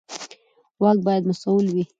[0.81, 1.83] واک باید مسوول وي